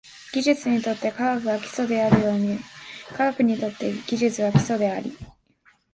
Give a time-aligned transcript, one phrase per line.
[0.33, 2.57] 技術にとって科学が基礎であるように、
[3.15, 5.15] 科学にとって技術は基礎であり、